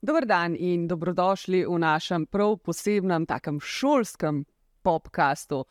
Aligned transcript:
Dober 0.00 0.26
dan 0.26 0.54
in 0.54 0.86
dobrodošli 0.88 1.64
v 1.66 1.78
našem 1.78 2.26
prav 2.26 2.56
posebnem, 2.62 3.26
takem 3.26 3.60
šolskem 3.60 4.44
podkastu. 4.82 5.64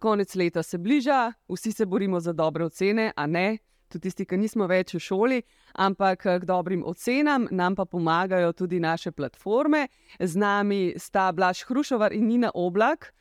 Konec 0.00 0.34
leta 0.34 0.62
se 0.62 0.78
bliža, 0.78 1.32
vsi 1.48 1.72
se 1.72 1.86
borimo 1.86 2.20
za 2.20 2.32
dobre 2.32 2.64
ocene, 2.64 3.12
a 3.16 3.26
ne, 3.26 3.58
tudi 3.88 4.08
tisti, 4.08 4.24
ki 4.24 4.38
nismo 4.40 4.66
več 4.66 4.94
v 4.94 5.00
šoli, 5.02 5.42
ampak 5.74 6.24
k 6.40 6.46
dobrim 6.48 6.84
ocenam 6.84 7.48
nam 7.50 7.76
pa 7.76 7.84
pomagajo 7.84 8.52
tudi 8.52 8.80
naše 8.80 9.12
platforme. 9.12 9.88
Z 10.20 10.36
nami 10.36 10.94
sta 10.96 11.32
Blaž 11.32 11.64
Hrušovar 11.68 12.12
in 12.12 12.26
Nina 12.28 12.50
Oblak. 12.54 13.12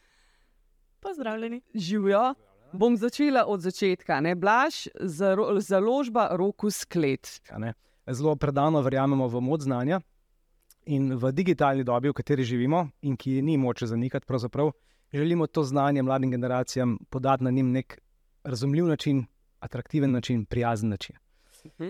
Pozdravljeni. 1.02 1.62
Živijo. 1.74 2.34
Bom 2.76 2.98
začela 2.98 3.46
od 3.46 3.62
začetka. 3.62 4.20
Ne? 4.22 4.36
Blaž, 4.36 4.88
založba 5.60 6.30
Roku 6.32 6.72
Sklet. 6.72 7.42
Zelo 8.08 8.36
predano 8.36 8.82
verjamemo 8.82 9.28
v 9.28 9.42
moč 9.42 9.66
znanja 9.66 10.02
in 10.86 11.16
v 11.18 11.32
digitalni 11.32 11.84
dobi, 11.84 12.10
v 12.10 12.14
kateri 12.14 12.44
živimo 12.46 12.90
in 13.02 13.18
ki 13.18 13.42
ni 13.42 13.58
moče 13.58 13.88
zanikati, 13.88 14.26
pravzaprav 14.26 14.72
želimo 15.14 15.48
to 15.48 15.64
znanje 15.64 16.04
mladim 16.04 16.32
generacijam 16.32 16.98
podati 17.10 17.44
na 17.44 17.52
njim 17.52 17.72
nek 17.72 18.02
razumljiv 18.44 18.86
način, 18.86 19.26
atraktiven 19.60 20.12
način, 20.12 20.46
prijazen 20.46 20.90
način. 20.90 21.16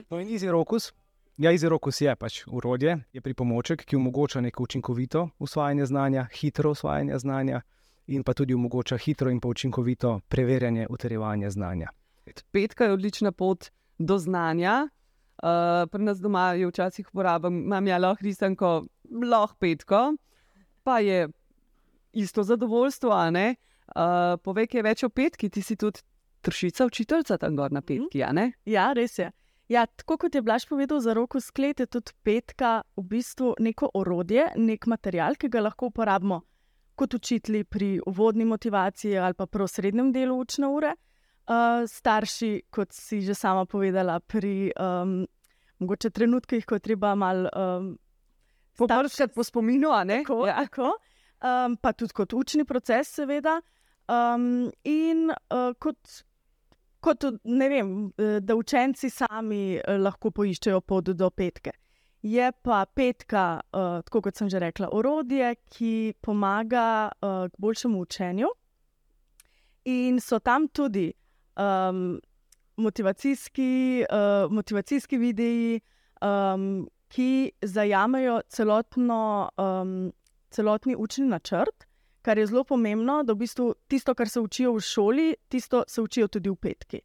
No, 0.09 0.19
in 0.19 0.27
Easy 0.27 0.51
Rokus, 0.51 0.93
ja, 1.37 1.51
Easy 1.51 1.69
Rokus 1.69 2.01
je 2.01 2.15
pač 2.15 2.43
urodje, 2.47 2.99
je 3.13 3.21
pripomoček, 3.21 3.85
ki 3.85 3.95
omogoča 3.95 4.41
neko 4.41 4.63
učinkovito 4.63 5.29
usvajanje 5.39 5.85
znanja, 5.85 6.27
hitro 6.33 6.71
usvajanje 6.71 7.17
znanja 7.17 7.61
in 8.07 8.23
pa 8.23 8.33
tudi 8.33 8.53
omogoča 8.53 8.97
hitro 8.97 9.29
in 9.29 9.39
pa 9.39 9.47
učinkovito 9.47 10.19
preverjanje, 10.27 10.87
utrjevanje 10.89 11.49
znanja. 11.49 11.89
Petka 12.51 12.85
je 12.85 12.93
odlična 12.93 13.31
pot 13.31 13.69
do 13.97 14.17
znanja. 14.17 14.87
Uh, 15.35 15.89
pri 15.91 16.03
nas 16.03 16.19
doma 16.19 16.53
je 16.53 16.67
včasih 16.67 17.07
uporabljam, 17.09 17.57
imam 17.63 17.87
ja 17.87 17.97
lahko 17.97 18.23
risanko, 18.23 18.85
lahko 19.31 19.55
petko, 19.59 20.15
pa 20.83 20.99
je 20.99 21.27
isto 22.13 22.43
zadovoljstvo. 22.43 23.09
Uh, 23.09 24.39
povej, 24.43 24.67
kaj 24.67 24.79
je 24.79 24.83
več 24.83 25.03
o 25.03 25.09
petki, 25.09 25.49
ti 25.49 25.61
si 25.61 25.75
tudi 25.75 25.99
tršica, 26.41 26.85
učiteljica 26.85 27.37
tam 27.37 27.55
gor 27.55 27.71
na 27.71 27.81
petki. 27.81 28.19
Ja, 28.19 28.31
ja, 28.65 28.93
res 28.93 29.19
je. 29.19 29.31
Ja, 29.67 29.85
tako 29.85 30.17
kot 30.17 30.35
je 30.35 30.41
Blaž 30.41 30.67
povedal, 30.69 31.01
za 31.01 31.13
roko 31.13 31.41
sklet 31.41 31.79
je 31.79 31.85
tudi 31.85 32.13
petka 32.23 32.83
v 32.97 33.03
bistvu 33.03 33.55
neko 33.59 33.89
orodje, 33.93 34.47
nek 34.55 34.87
material, 34.87 35.35
ki 35.35 35.49
ga 35.49 35.65
lahko 35.67 35.89
uporabimo 35.91 36.43
kot 36.95 37.13
učitelji 37.13 37.63
pri 37.63 37.89
uvodni 38.07 38.45
motivaciji 38.45 39.17
ali 39.17 39.33
pa 39.33 39.45
pri 39.45 39.67
srednjem 39.67 40.11
delu 40.13 40.39
učne 40.39 40.67
ure. 40.67 40.95
Uh, 41.45 41.85
starši, 41.85 42.61
kot 42.73 42.93
si 42.93 43.21
že 43.21 43.35
sama 43.37 43.65
povedala, 43.69 44.19
pri 44.19 44.71
um, 44.81 45.27
mogoče 45.79 46.09
trenutkih, 46.09 46.65
ko 46.65 46.75
je 46.75 46.79
treba 46.79 47.15
malo 47.15 47.49
um, 47.53 47.91
pobrskati 48.77 49.33
po 49.35 49.43
spominu, 49.43 49.91
tako, 50.07 50.47
ja. 50.47 50.55
tako, 50.65 50.95
um, 51.45 51.77
pa 51.77 51.93
tudi 51.93 52.13
kot 52.13 52.33
učni 52.33 52.65
proces, 52.65 53.13
seveda. 53.13 53.61
Um, 54.09 54.71
in 54.83 55.29
uh, 55.29 55.77
kot, 55.77 56.23
kot 56.99 57.23
vem, 57.45 58.11
da 58.41 58.55
učenci 58.55 59.09
sami 59.09 59.77
uh, 59.77 60.01
lahko 60.01 60.31
poiščejo 60.31 60.81
pot 60.81 61.13
do 61.13 61.29
petke. 61.29 61.77
Je 62.25 62.51
pa 62.65 62.85
petka, 62.89 63.61
uh, 63.69 64.01
tako 64.01 64.23
kot 64.25 64.39
sem 64.39 64.49
že 64.49 64.57
rekla, 64.59 64.89
orodje, 64.97 65.51
ki 65.69 66.15
pomaga 66.25 67.11
uh, 67.21 67.45
k 67.53 67.61
boljšemu 67.61 67.99
učenju. 68.01 68.49
In 69.93 70.17
so 70.17 70.39
tam 70.41 70.65
tudi 70.67 71.11
um, 71.53 72.17
motivacijski, 72.81 74.05
uh, 74.09 74.49
motivacijski 74.49 75.17
videi, 75.21 75.81
um, 76.25 76.87
ki 77.13 77.51
zajamejo 77.61 78.41
celotno, 78.49 79.49
um, 79.61 80.11
celotni 80.49 80.95
učni 80.97 81.27
načrt, 81.29 81.85
kar 82.25 82.41
je 82.41 82.47
zelo 82.47 82.63
pomembno, 82.63 83.21
da 83.23 83.33
v 83.33 83.45
bistvu 83.45 83.75
tisto, 83.87 84.15
kar 84.17 84.29
se 84.29 84.41
učijo 84.41 84.73
v 84.73 84.81
šoli, 84.81 85.35
tisto 85.47 85.83
se 85.87 86.01
učijo 86.01 86.27
tudi 86.27 86.49
v 86.49 86.55
petki. 86.55 87.01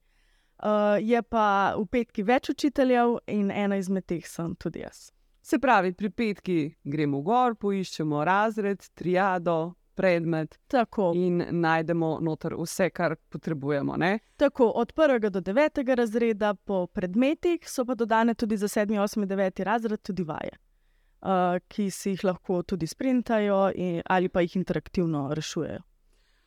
Uh, 0.61 0.99
je 1.01 1.23
pa 1.23 1.75
v 1.79 1.87
petki 1.89 2.23
več 2.23 2.51
učiteljev 2.53 3.17
in 3.33 3.51
ena 3.51 3.79
izmed 3.81 4.05
teh 4.07 4.27
sem 4.29 4.53
tudi 4.61 4.83
jaz. 4.85 5.09
Se 5.41 5.59
pravi, 5.59 5.95
pri 5.97 6.11
petki 6.13 6.59
gremo 6.85 7.23
gor, 7.25 7.55
poiščemo 7.57 8.21
razred, 8.29 8.85
triado, 8.95 9.73
predmet. 10.01 10.59
Tako. 10.69 11.13
In 11.17 11.41
najdemo 11.61 12.19
noter 12.21 12.55
vse, 12.61 12.91
kar 12.93 13.17
potrebujemo. 13.33 13.97
Ne? 13.97 14.19
Tako, 14.37 14.69
od 14.83 14.93
prvega 14.93 15.31
do 15.33 15.41
devetega 15.41 15.95
razreda 15.95 16.55
po 16.55 16.87
predmetih 16.87 17.65
so 17.69 17.85
pa 17.85 17.95
dodane 17.95 18.35
tudi 18.35 18.57
za 18.57 18.69
sedmi, 18.69 18.99
osmi, 18.99 19.27
deveti 19.27 19.65
razred 19.65 20.03
tudi 20.03 20.25
vaje, 20.29 20.57
uh, 21.21 21.57
ki 21.69 21.89
si 21.91 22.15
jih 22.15 22.25
lahko 22.25 22.63
tudi 22.63 22.87
sprintajo 22.87 23.71
in, 23.75 24.03
ali 24.07 24.29
pa 24.29 24.45
jih 24.45 24.57
interaktivno 24.61 25.31
rešujejo. 25.35 25.81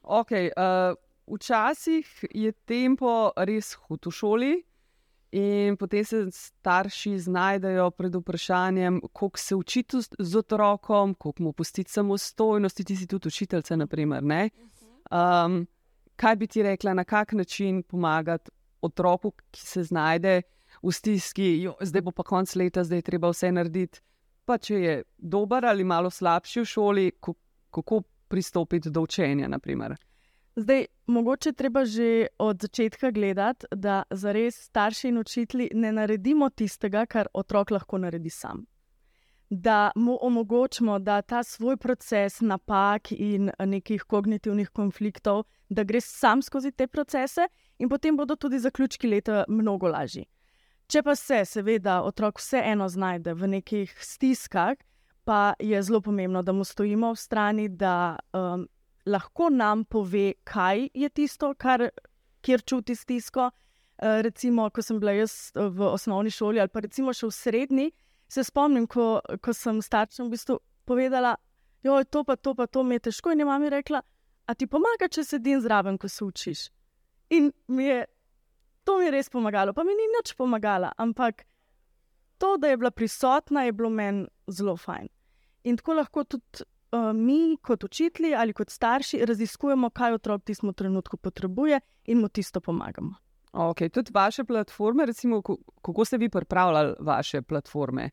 Okay, 0.03 0.50
uh, 0.57 0.97
včasih 1.28 2.25
je 2.31 2.51
tempo 2.51 3.31
res 3.38 3.73
hud 3.73 4.06
v 4.06 4.11
šoli, 4.11 4.53
in 5.34 5.78
potem 5.78 6.06
se 6.06 6.25
starši 6.31 7.17
znajdejo 7.19 7.91
pred 7.91 8.16
vprašanjem, 8.16 9.01
kako 9.01 9.38
se 9.38 9.56
učiti 9.56 9.97
z 10.19 10.38
otrokom, 10.38 11.13
kako 11.13 11.44
mu 11.44 11.53
pustiti 11.53 11.91
samostojnost, 11.91 12.85
ti 12.85 12.95
si 12.95 13.07
tudi 13.07 13.28
učiteljica. 13.28 13.75
Um, 13.75 15.67
kaj 16.16 16.35
bi 16.35 16.47
ti 16.47 16.63
rekla, 16.63 16.94
na 16.94 17.03
kak 17.03 17.33
način 17.33 17.83
pomagati 17.83 18.51
otroku, 18.81 19.31
ki 19.51 19.62
se 19.62 19.83
znajde 19.83 20.41
v 20.83 20.91
stiski, 20.91 21.62
jo, 21.62 21.75
zdaj 21.81 22.01
bo 22.01 22.12
pa 22.12 22.23
konc 22.23 22.56
leta, 22.56 22.83
zdaj 22.83 22.97
je 22.97 23.09
treba 23.09 23.29
vse 23.29 23.51
narediti. 23.51 24.01
Pa 24.45 24.57
če 24.57 24.75
je 24.75 25.03
dober 25.17 25.66
ali 25.66 25.83
malo 25.83 26.09
slabši 26.09 26.62
v 26.62 26.66
šoli, 26.66 27.12
kako 27.72 28.01
pristopiti 28.28 28.91
do 28.91 29.01
učenja. 29.01 29.47
Naprimer. 29.47 29.95
Zdaj, 30.56 30.86
mogoče 31.08 31.53
treba 31.53 31.86
že 31.86 32.28
od 32.40 32.62
začetka 32.62 33.12
gledati, 33.12 33.66
da 33.72 34.03
za 34.09 34.31
res 34.31 34.56
starši 34.56 35.08
in 35.08 35.18
učitelji 35.18 35.69
ne 35.74 35.91
naredimo 35.91 36.50
tistega, 36.50 37.06
kar 37.06 37.28
otrok 37.34 37.72
lahko 37.72 37.97
naredi 37.97 38.30
sam. 38.30 38.66
Da 39.50 39.92
mu 39.96 40.18
omogočimo, 40.22 41.00
da 41.00 41.22
ta 41.22 41.44
svoj 41.44 41.78
proces 41.78 42.42
napak 42.42 43.12
in 43.12 43.52
nekih 43.59 44.03
kognitivnih 44.03 44.69
konfliktov, 44.69 45.44
da 45.69 45.84
gre 45.84 46.02
sam 46.02 46.42
skozi 46.42 46.72
te 46.72 46.88
procese, 46.88 47.47
in 47.80 47.90
potem 47.90 48.18
bodo 48.18 48.36
tudi 48.36 48.59
zaključki 48.59 49.08
leta 49.08 49.44
mnogo 49.47 49.88
lažji. 49.88 50.25
Če 50.88 51.03
pa 51.03 51.16
se, 51.16 51.46
seveda, 51.46 52.02
otrok 52.03 52.38
vseeno 52.38 52.90
znajde 52.90 53.34
v 53.34 53.47
nekih 53.47 53.94
stiskah, 54.00 54.78
pa 55.24 55.53
je 55.59 55.81
zelo 55.81 56.02
pomembno, 56.02 56.44
da 56.44 56.53
mu 56.53 56.63
stojimo 56.63 57.13
v 57.13 57.19
strani, 57.19 57.69
da 57.69 58.18
um, 58.34 58.68
lahko 59.06 59.50
nam 59.50 59.86
pove, 59.86 60.34
kaj 60.44 60.88
je 60.94 61.09
tisto, 61.09 61.53
kar, 61.59 61.90
kjer 62.41 62.62
čuti 62.62 62.96
stisko. 62.96 63.50
Uh, 64.03 64.22
recimo, 64.25 64.69
ko 64.74 64.81
sem 64.81 65.00
bila 65.00 65.14
jaz 65.14 65.52
eh, 65.56 65.68
v 65.69 65.86
osnovni 65.86 66.31
šoli 66.34 66.59
ali 66.59 66.72
pa 66.74 66.81
recimo 66.81 67.13
še 67.13 67.28
v 67.30 67.36
srednji, 67.36 67.92
se 68.28 68.44
spomnim, 68.44 68.88
ko, 68.90 69.22
ko 69.22 69.53
sem 69.53 69.80
staršem 69.86 70.25
v 70.28 70.34
bistvu 70.34 70.58
povedala, 70.90 71.36
da 71.84 72.00
je 72.00 72.09
to 72.09 72.24
pa 72.25 72.36
to, 72.36 72.56
pa 72.58 72.66
to 72.68 72.84
mi 72.84 72.97
je 72.97 73.06
težko. 73.08 73.31
In 73.31 73.44
je 73.44 73.46
mama 73.46 73.69
rekla, 73.69 74.02
a 74.50 74.56
ti 74.58 74.68
pomaga, 74.68 75.08
če 75.08 75.24
sedim 75.24 75.62
zraven, 75.62 76.00
ko 76.02 76.09
se 76.09 76.25
učiš. 76.25 76.66
In 77.38 77.52
mi 77.68 77.86
je 77.86 78.02
to 78.84 78.97
mi 78.97 79.06
je 79.06 79.12
res 79.12 79.30
pomagalo, 79.30 79.74
pa 79.74 79.84
mi 79.84 79.96
ni 79.96 80.08
nič 80.18 80.36
pomagalo, 80.36 80.92
ampak 80.97 81.46
to, 82.38 82.58
da 82.58 82.68
je 82.68 82.78
bila 82.78 82.92
prisotna, 82.92 83.63
je 83.63 83.72
bilo 83.72 83.90
meni 83.90 84.28
zelo 84.47 84.75
fajn. 84.78 85.08
In 85.63 85.78
tako 85.80 85.96
lahko 85.96 86.24
tudi 86.28 86.66
mi, 87.14 87.58
kot 87.62 87.84
učitelji 87.84 88.36
ali 88.36 88.54
kot 88.54 88.70
starši, 88.70 89.26
raziskujemo, 89.26 89.90
kaj 89.90 90.14
otrok 90.14 90.42
v 90.42 90.46
tistem 90.46 90.74
trenutku 90.74 91.18
potrebuje 91.18 91.80
in 92.06 92.20
mu 92.22 92.30
tisto 92.30 92.62
pomagamo. 92.62 93.16
Okay, 93.54 93.90
tudi 93.90 94.12
vaše 94.14 94.44
platforme, 94.44 95.06
recimo, 95.06 95.42
kako 95.81 96.06
ste 96.06 96.18
vi 96.18 96.30
pripravljali 96.30 96.96
vaše 97.00 97.42
platforme? 97.42 98.10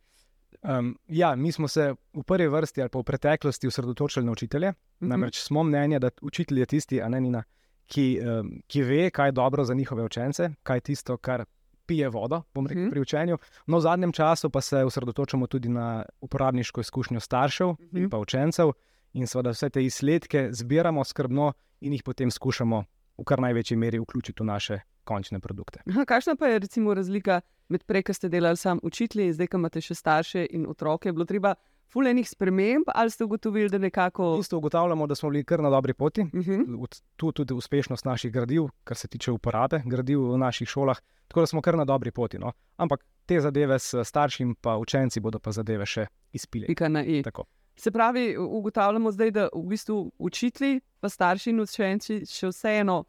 Um, 0.63 0.99
ja, 1.09 1.37
mi 1.37 1.53
smo 1.53 1.69
se 1.69 1.95
v 2.13 2.23
prvi 2.23 2.49
vrsti 2.49 2.81
ali 2.81 2.91
pa 2.91 2.99
v 2.99 3.03
preteklosti 3.03 3.67
osredotočili 3.67 4.27
na 4.27 4.33
učitelje. 4.33 4.69
Uh 4.69 4.75
mhm. 4.75 5.07
-huh. 5.07 5.09
Namreč 5.09 5.41
smo 5.41 5.63
mnenja, 5.63 5.99
da 5.99 6.11
učitelj 6.23 6.59
je 6.61 6.67
tisti, 6.67 7.01
ne, 7.09 7.21
Nina, 7.21 7.43
ki, 7.87 8.21
um, 8.21 8.63
ki 8.67 8.83
ve, 8.83 9.11
kaj 9.11 9.29
je 9.29 9.33
dobro 9.33 9.65
za 9.65 9.75
njihove 9.75 10.05
učence, 10.05 10.51
kaj 10.63 10.77
je 10.77 10.81
tisto, 10.81 11.17
kar 11.17 11.45
pije 11.91 12.09
vodo, 12.09 12.43
bom 12.55 12.67
rekel, 12.71 12.85
mm. 12.87 12.91
pri 12.95 13.03
učenju. 13.03 13.39
No, 13.67 13.79
v 13.79 13.83
zadnjem 13.83 14.13
času 14.15 14.51
pa 14.51 14.61
se 14.63 14.85
osredotočamo 14.87 15.47
tudi 15.51 15.69
na 15.69 16.05
uporabniško 16.21 16.81
izkušnjo 16.81 17.21
staršev 17.21 17.69
mm. 17.69 17.97
in 17.99 18.11
pa 18.11 18.19
učencev, 18.23 18.71
in 19.13 19.27
seveda 19.27 19.51
vse 19.51 19.71
te 19.75 19.83
izsledke 19.85 20.49
zbiramo 20.53 21.05
skrbno 21.05 21.53
in 21.81 21.93
jih 21.93 22.05
potem 22.07 22.31
skušamo 22.31 22.85
v 23.19 23.25
kar 23.27 23.43
največji 23.43 23.77
meri 23.77 23.99
vključiti 23.99 24.43
v 24.43 24.47
naše 24.47 24.79
končne 25.05 25.41
produkte. 25.41 25.83
Aha, 25.91 26.05
kakšna 26.07 26.37
pa 26.39 26.47
je 26.47 26.59
recimo 26.63 26.95
razlika 26.95 27.41
med 27.69 27.83
prej, 27.85 28.07
ki 28.07 28.15
ste 28.15 28.31
delali 28.31 28.57
sam 28.57 28.79
učitelji, 28.83 29.33
zdaj, 29.35 29.51
ko 29.51 29.59
imate 29.59 29.83
še 29.83 29.95
starše 29.95 30.47
in 30.51 30.69
otroke? 30.71 31.09
Je 31.09 31.17
bilo 31.17 31.27
treba 31.27 31.55
fulejnih 31.93 32.29
sprememb, 32.29 32.85
ali 32.87 33.11
ste 33.11 33.25
ugotovili, 33.25 33.69
da 33.69 33.79
nekako. 33.79 34.33
V 34.33 34.37
bistvu 34.37 34.57
ugotavljamo, 34.57 35.07
da 35.07 35.15
smo 35.15 35.31
bili 35.31 35.45
kar 35.45 35.61
na 35.61 35.71
dobri 35.71 35.95
poti. 35.95 36.21
Uh 36.23 36.29
-huh. 36.31 36.83
Od- 36.83 37.01
Tu 37.17 37.33
tudi 37.33 37.55
uspešnost 37.55 38.05
naših 38.05 38.33
gradiv, 38.33 38.63
kar 38.85 38.97
se 38.97 39.09
tiče 39.09 39.33
uporabe 39.33 39.83
gradiv 39.85 40.21
v 40.23 40.39
naših 40.39 40.69
šolah. 40.69 41.01
Tako 41.29 41.41
da 41.41 41.47
smo 41.47 41.63
kar 41.63 41.75
na 41.75 41.85
dobri 41.85 42.11
poti. 42.11 42.39
No. 42.39 42.53
Ampak 42.77 43.05
te 43.27 43.41
zadeve 43.41 43.79
s 43.79 43.95
starši 44.05 44.43
in 44.43 44.55
pa 44.55 44.77
učenci 44.77 45.21
bodo 45.21 45.39
pa 45.39 45.53
zadeve 45.53 45.87
še 45.87 46.07
izpili. 46.33 46.67
Pika 46.67 46.89
na 46.89 47.05
i. 47.05 47.23
Tako. 47.23 47.45
Se 47.77 47.91
pravi, 47.91 48.37
ugotavljamo 48.39 49.13
zdaj, 49.13 49.31
da 49.31 49.49
v 49.55 49.63
bistvu 49.63 50.13
učitelji, 50.19 50.81
pa 51.01 51.09
starši 51.09 51.51
in 51.51 51.61
učenci 51.61 52.27
še 52.27 52.49
vseeno 52.49 53.05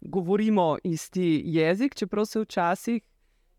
govorimo 0.00 0.78
isti 0.84 1.42
jezik, 1.44 1.94
čeprav 1.94 2.24
se 2.24 2.40
včasih 2.40 3.02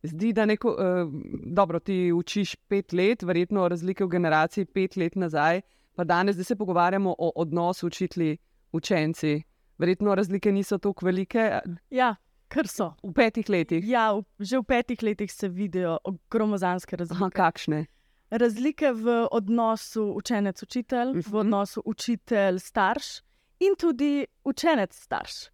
zdi, 0.03 0.33
da 0.33 0.45
neko, 0.45 0.69
uh, 0.69 1.11
dobro, 1.45 1.79
ti 1.79 2.11
učiš 2.11 2.55
pet 2.57 2.93
let, 2.93 3.23
verjetno 3.23 3.67
razlike 3.67 4.05
v 4.05 4.09
generaciji 4.09 4.65
pet 4.65 4.95
let 4.95 5.15
nazaj, 5.15 5.61
pa 5.95 6.03
danes, 6.03 6.35
da 6.35 6.43
se 6.43 6.55
pogovarjamo 6.55 7.15
o 7.17 7.31
odnosu 7.35 7.87
učitelji-učenci. 7.87 9.41
Verjetno 9.77 10.15
razlike 10.15 10.51
niso 10.51 10.77
tako 10.77 11.05
velike 11.05 11.59
Ja, 11.89 12.15
kar 12.47 12.67
so. 12.67 12.93
v 13.03 13.13
petih 13.13 13.49
letih. 13.49 13.87
Ja, 13.87 14.11
v, 14.13 14.23
že 14.39 14.57
v 14.57 14.63
petih 14.63 15.03
letih 15.03 15.31
se 15.31 15.49
vidijo 15.49 15.97
gromozanske 16.29 16.95
Aha, 16.95 16.99
razlike. 16.99 17.35
kakšne? 17.35 17.85
Razlike 18.31 18.91
v 18.93 19.27
odnosu 19.31 20.13
učenec-učitelj, 20.15 21.09
uh 21.09 21.15
-huh. 21.15 21.23
v 21.23 21.27
Mhm. 21.27 21.37
odnosu 21.37 21.81
učitelj-starš 21.85 23.21
in 23.59 23.75
tudi 23.79 24.25
učenec-starš. 24.43 25.49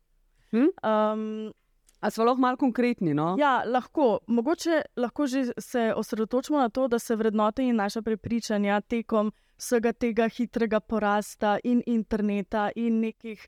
Hm? 0.52 0.58
Um, 0.84 1.54
A 2.00 2.10
smo 2.10 2.24
lahko 2.24 2.42
malo 2.42 2.58
konkretni? 2.58 3.14
No? 3.14 3.36
Ja, 3.40 3.64
lahko. 3.66 4.20
Mogoče 4.28 4.82
lahko 4.96 5.28
že 5.28 5.52
se 5.58 5.94
osredotočimo 5.96 6.60
na 6.60 6.70
to, 6.70 6.88
da 6.88 7.00
se 7.00 7.16
vrednote 7.16 7.64
in 7.64 7.76
naša 7.76 8.02
prepričanja 8.02 8.82
tekom 8.82 9.32
vsega 9.58 9.94
tega 9.94 10.30
hitrega 10.30 10.80
porasta 10.80 11.58
in 11.64 11.84
interneta 11.86 12.70
in 12.76 13.00
nekih 13.00 13.48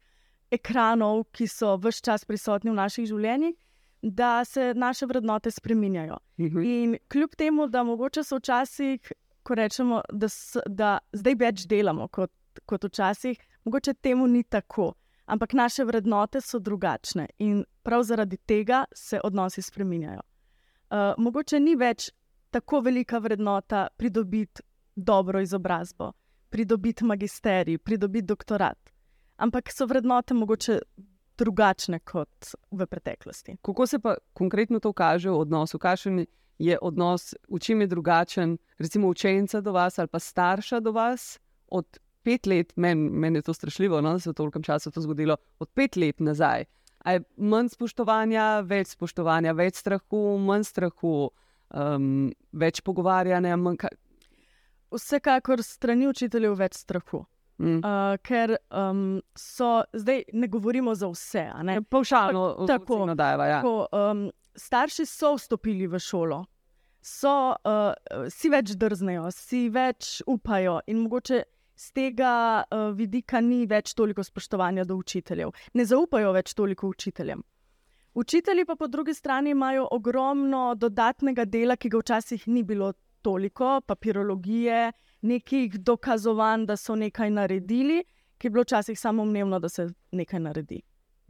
ekranov, 0.51 1.23
ki 1.31 1.47
so 1.47 1.77
vse 1.77 2.03
čas 2.03 2.25
prisotni 2.27 2.71
v 2.71 2.75
naših 2.75 3.07
življenjih, 3.07 3.55
da 4.01 4.45
se 4.45 4.73
naše 4.75 5.05
vrednote 5.05 5.51
spreminjajo. 5.51 6.17
Mhm. 6.39 6.63
In 6.63 6.97
kljub 7.07 7.35
temu, 7.37 7.67
da 7.67 7.83
mogoče 7.83 8.23
so 8.23 8.41
včasih, 8.41 9.11
ko 9.43 9.55
rečemo, 9.55 10.01
da, 10.11 10.29
s, 10.29 10.57
da 10.67 10.97
zdaj 11.13 11.35
več 11.35 11.67
delamo 11.67 12.07
kot, 12.07 12.31
kot 12.65 12.83
včasih, 12.83 13.37
mogoče 13.65 13.93
temu 13.93 14.27
ni 14.27 14.43
tako. 14.43 14.93
Ampak 15.31 15.53
naše 15.53 15.83
vrednote 15.87 16.41
so 16.41 16.59
drugačne 16.59 17.27
in 17.39 17.63
prav 17.83 18.03
zaradi 18.03 18.37
tega 18.37 18.83
se 18.95 19.19
odnosi 19.23 19.61
spreminjajo. 19.61 20.19
Uh, 20.19 20.97
mogoče 21.17 21.59
ni 21.59 21.75
več 21.75 22.09
tako 22.51 22.81
velika 22.83 23.17
vrednota 23.17 23.87
pridobiti 23.97 24.61
dobro 24.95 25.39
izobrazbo, 25.41 26.11
pridobiti 26.49 27.05
magisterij, 27.05 27.77
pridobiti 27.77 28.27
doktorat. 28.27 28.91
Ampak 29.37 29.71
so 29.71 29.87
vrednote 29.87 30.33
mogoče 30.33 30.79
drugačne 31.37 31.99
kot 31.99 32.51
v 32.71 32.85
preteklosti. 32.85 33.55
Kako 33.61 33.87
se 33.87 33.99
pa 33.99 34.17
konkretno 34.33 34.79
to 34.79 34.91
kaže 34.93 35.29
v 35.29 35.39
odnosu? 35.39 35.79
Kakšen 35.79 36.25
je 36.59 36.77
odnos, 36.81 37.33
v 37.47 37.59
čem 37.59 37.81
je 37.81 37.87
drugačen, 37.87 38.57
recimo 38.77 39.07
učenca 39.07 39.61
do 39.61 39.71
vas 39.71 39.99
ali 39.99 40.07
pa 40.11 40.19
starša 40.19 40.79
do 40.79 40.91
vas 40.91 41.39
od 41.67 41.87
pet 42.23 42.47
let, 42.47 42.73
meni 42.75 43.09
men 43.09 43.35
je 43.35 43.41
to 43.47 43.53
strašljivo, 43.53 44.01
no, 44.01 44.13
da 44.13 44.19
se 44.19 44.29
je 44.29 44.33
v 44.33 44.39
tolkem 44.39 44.63
času 44.63 44.91
to 44.91 45.01
zgodilo, 45.01 45.37
od 45.59 45.69
pet 45.73 45.95
let 45.95 46.19
nazaj. 46.19 46.65
A 47.01 47.15
je 47.15 47.23
manj 47.37 47.71
spoštovanja, 47.73 48.61
več 48.67 48.93
spoštovanja, 48.93 49.55
več 49.57 49.79
strahu, 49.81 50.37
manj 50.37 50.67
strahu, 50.69 51.31
um, 51.73 52.29
več 52.53 52.83
pogovarjanja, 52.85 53.57
manj. 53.57 53.81
Ka 53.81 53.89
Vsekakor 54.91 55.63
strani 55.63 56.09
učiteljev 56.09 56.57
več 56.59 56.81
strahu. 56.83 57.23
mm. 57.61 57.79
Uh, 57.79 58.17
ker 58.25 58.57
um, 58.69 59.21
so, 59.37 59.83
zdaj 59.93 60.23
ne 60.33 60.47
govorimo 60.47 60.95
za 60.95 61.07
vse. 61.07 61.45
Ne? 61.63 61.79
Pavšalno 61.81 62.67
tako, 62.67 63.05
nadajava. 63.05 63.47
Ja. 63.47 63.61
Tako, 63.61 63.87
um, 63.91 64.25
starši 64.55 65.05
so 65.05 65.35
vstopili 65.37 65.87
v 65.87 65.99
šolo, 65.99 66.43
so, 67.01 67.55
uh, 67.55 68.27
si 68.29 68.49
več 68.49 68.75
drznejo, 68.77 69.29
si 69.31 69.69
več 69.73 70.19
upajo, 70.27 70.81
in 70.91 71.05
mogoče 71.05 71.43
z 71.81 71.91
tega 71.97 72.33
uh, 72.61 72.91
vidika 72.93 73.41
ni 73.41 73.65
več 73.65 73.95
toliko 73.97 74.23
spoštovanja 74.23 74.85
do 74.85 74.99
učiteljev, 75.01 75.53
ne 75.73 75.85
zaupajo 75.85 76.33
več 76.35 76.53
toliko 76.53 76.91
učiteljem. 76.93 77.41
Učitelji 78.13 78.65
pa 78.67 78.75
po 78.75 78.87
drugi 78.87 79.13
strani 79.13 79.55
imajo 79.55 79.87
ogromno 79.91 80.75
dodatnega 80.75 81.45
dela, 81.45 81.77
ki 81.79 81.89
ga 81.89 82.01
včasih 82.03 82.47
ni 82.47 82.63
bilo 82.63 82.91
toliko, 83.21 83.79
papirologije, 83.87 84.91
nekih 85.21 85.79
dokazovanj, 85.79 86.65
da 86.69 86.77
so 86.77 86.95
nekaj 86.95 87.31
naredili, 87.31 88.01
ki 88.37 88.47
je 88.47 88.51
bilo 88.51 88.65
včasih 88.67 88.99
samoumevno, 88.99 89.59
da 89.59 89.69
se 89.69 89.87
nekaj 90.11 90.39
naredi. 90.39 90.81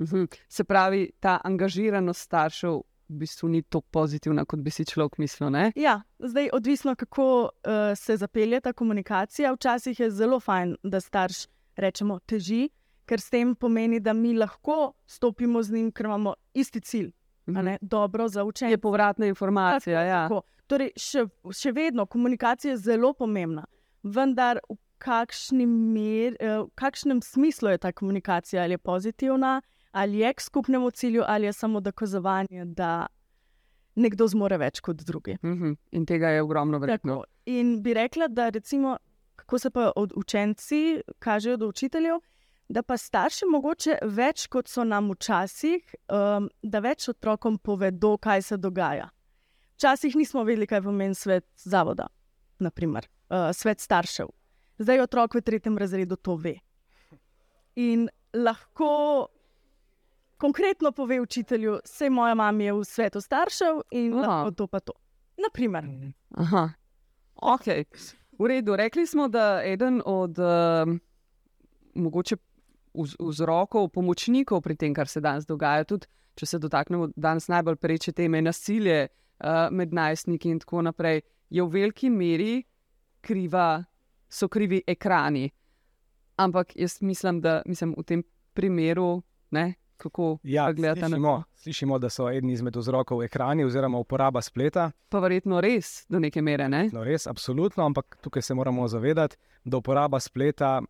Mhm. 0.02 0.24
Se 0.50 0.64
pravi, 0.64 1.12
ta 1.20 1.40
angažiranost 1.44 2.22
staršev 2.22 2.82
v 3.12 3.20
bistvu 3.20 3.50
ni 3.50 3.62
tako 3.62 3.88
pozitivna, 3.92 4.46
kot 4.46 4.60
bi 4.64 4.72
si 4.72 4.86
človek 4.88 5.18
mislil. 5.20 5.50
Ne? 5.52 5.72
Ja, 5.76 6.02
zdaj 6.20 6.50
odvisno, 6.54 6.96
kako 6.96 7.26
uh, 7.44 7.72
se 7.98 8.18
zapelje 8.18 8.62
ta 8.62 8.74
komunikacija. 8.74 9.54
Včasih 9.54 10.00
je 10.00 10.12
zelo 10.12 10.40
fajn, 10.40 10.78
da 10.84 11.02
starš 11.02 11.46
rečemo 11.76 12.20
teži, 12.26 12.70
ker 13.06 13.20
s 13.20 13.30
tem 13.30 13.56
pomeni, 13.56 14.00
da 14.00 14.14
mi 14.14 14.34
lahko 14.38 14.94
stopimo 15.06 15.64
z 15.64 15.72
njim, 15.74 15.92
ker 15.92 16.06
imamo 16.06 16.34
isti 16.54 16.80
cilj. 16.82 17.12
ne, 17.46 17.78
Dobro 17.82 18.28
za 18.28 18.40
Je 18.40 18.44
učenje. 18.44 18.78
povratna 18.78 19.26
informacija. 19.26 20.02
Ja. 20.02 20.28
Tako. 20.28 20.42
Torej, 20.68 20.92
še, 20.96 21.26
še 21.52 21.72
vedno 21.72 22.06
komunikacija 22.06 22.72
je 22.72 22.78
zelo 22.78 23.14
pomembna, 23.14 23.66
vendar 24.04 24.60
v, 24.70 24.78
kakšni 24.98 25.66
mer, 25.66 26.38
eh, 26.40 26.62
v 26.62 26.70
kakšnem 26.76 27.22
smislu 27.22 27.70
je 27.70 27.78
ta 27.78 27.92
komunikacija, 27.92 28.64
ali 28.64 28.74
je 28.74 28.78
pozitivna, 28.78 29.62
ali 29.92 30.20
je 30.20 30.34
k 30.34 30.42
skupnemu 30.42 30.92
cilju, 30.92 31.24
ali 31.28 31.46
je 31.46 31.54
samo 31.54 31.80
dokazovanje, 31.80 32.66
da 32.66 33.08
nekdo 33.96 34.28
zmore 34.28 34.58
več 34.58 34.80
kot 34.80 35.04
drugi. 35.06 35.38
Mhm. 35.44 35.74
In 35.92 36.06
tega 36.06 36.30
je 36.30 36.42
ogromno 36.42 36.80
verjetno. 36.80 37.22
Tako. 37.22 37.26
In 37.46 37.82
bi 37.84 37.94
rekla, 37.94 38.28
da 38.28 38.50
recimo, 38.50 38.98
kako 39.36 39.60
se 39.60 39.70
pa 39.70 39.92
od 39.96 40.14
učenci 40.16 41.02
kažejo 41.20 41.58
do 41.58 41.68
učiteljev, 41.68 42.20
da 42.70 42.84
pa 42.84 42.98
starši 42.98 43.46
mogoče 43.52 43.98
več 44.16 44.46
kot 44.48 44.70
so 44.72 44.84
nam 44.88 45.12
včasih, 45.12 45.96
um, 46.08 46.48
da 46.64 46.80
več 46.80 47.10
otrokom 47.12 47.58
povedo, 47.60 48.16
kaj 48.18 48.42
se 48.48 48.58
dogaja. 48.58 49.10
Včasih 49.76 50.16
nismo 50.16 50.46
vedeli, 50.48 50.68
kaj 50.70 50.84
pomeni 50.86 51.18
svet 51.18 51.48
zavoda, 51.58 52.08
naprimer, 52.60 53.10
uh, 53.30 53.50
svet 53.56 53.84
staršev. 53.84 54.32
Zdaj 54.82 55.04
otrok 55.04 55.36
v 55.36 55.44
tretjem 55.46 55.78
razredu 55.78 56.16
to 56.16 56.38
ve. 56.40 56.56
In 57.76 58.08
lahko 58.34 59.28
konkretno 60.42 60.92
pove 60.92 61.22
učitelju, 61.22 61.80
vse 61.86 62.10
moja 62.10 62.36
mama 62.36 62.64
je 62.64 62.74
v 62.74 62.84
svetu 62.86 63.22
staršev 63.22 63.82
in 63.92 64.14
lahko 64.18 64.52
to 64.52 64.68
pa 64.68 64.80
to. 64.80 64.94
Naprimer. 65.38 65.86
Aha. 66.38 66.70
Ok, 67.42 67.68
v 68.40 68.48
redu. 68.50 68.76
Rekli 68.76 69.06
smo, 69.08 69.28
da 69.28 69.62
eden 69.66 70.02
od 70.06 70.38
um, 70.40 71.00
mogoče 71.96 72.36
vz- 72.94 73.18
vzrokov, 73.20 73.90
pomočnikov 73.90 74.62
pri 74.62 74.76
tem, 74.76 74.94
kar 74.94 75.08
se 75.08 75.22
danes 75.22 75.46
dogaja, 75.46 75.86
tudi 75.86 76.10
če 76.36 76.46
se 76.46 76.60
dotaknemo 76.60 77.12
danes 77.16 77.48
najbolj 77.52 77.78
pereče 77.82 78.14
teme 78.18 78.42
nasilje 78.42 79.08
uh, 79.08 79.70
med 79.72 79.94
najstniki 79.94 80.50
in 80.50 80.60
tako 80.60 80.82
naprej, 80.82 81.22
je 81.50 81.64
v 81.64 81.70
veliki 81.70 82.10
meri 82.10 82.64
kriva, 83.22 83.84
so 84.30 84.48
krivi 84.48 84.82
ekrani. 84.88 85.50
Ampak 86.42 86.74
jaz 86.76 87.02
mislim, 87.02 87.42
da 87.42 87.62
mislim, 87.66 87.94
v 87.98 88.04
tem 88.08 88.24
primeru, 88.54 89.22
ne, 89.52 89.74
kako 90.02 90.38
Ja, 90.44 90.72
gledate 90.74 91.02
na 91.02 91.08
slišimo, 91.08 91.36
slišimo, 91.64 92.00
da 92.00 92.10
so 92.10 92.30
eden 92.32 92.50
izmed 92.50 92.76
vzrokov 92.76 93.24
ekrani 93.24 93.64
oziroma 93.68 94.00
uporaba 94.02 94.42
spleta. 94.42 94.90
pa 95.10 95.20
verjetno 95.20 95.62
res 95.62 96.06
do 96.10 96.20
neke 96.20 96.42
mere. 96.42 96.70
Ne? 96.70 96.90
No, 96.94 97.04
res, 97.04 97.28
absolutno, 97.28 97.86
ampak 97.86 98.18
tukaj 98.22 98.42
se 98.42 98.54
moramo 98.54 98.88
zavedati, 98.88 99.38
da 99.64 99.78
uporaba 99.78 100.20
spleta 100.20 100.82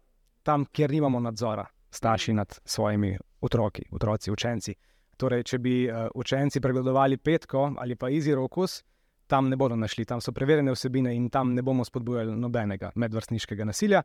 tam, 0.44 0.66
kjer 0.66 0.92
nimamo 0.92 1.20
nadzora, 1.20 1.66
starši 1.92 2.34
nad 2.34 2.60
svojimi 2.66 3.18
otroki, 3.42 3.84
otroci, 3.92 4.32
učenci. 4.32 4.76
Torej, 5.18 5.44
če 5.44 5.58
bi 5.62 5.74
uh, 5.86 6.08
učenci 6.16 6.62
pregledovali 6.62 7.18
petko 7.18 7.74
ali 7.78 7.96
pa 7.96 8.10
Easy 8.10 8.34
Rokus, 8.36 8.82
tam 9.28 9.50
ne 9.50 9.56
bodo 9.56 9.76
našli, 9.76 10.06
tam 10.06 10.22
so 10.22 10.32
preverjene 10.32 10.74
vsebine 10.74 11.14
in 11.16 11.30
tam 11.30 11.54
ne 11.54 11.62
bomo 11.62 11.86
spodbujali 11.86 12.34
nobenega 12.36 12.92
medvrstniškega 12.96 13.66
nasilja. 13.66 14.02